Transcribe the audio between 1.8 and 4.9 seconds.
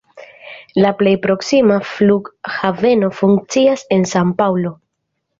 flughaveno funkcias en San-Paŭlo.